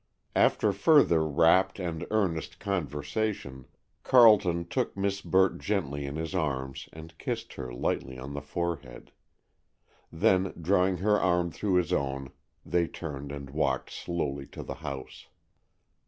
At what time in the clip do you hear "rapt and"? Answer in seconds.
1.27-2.07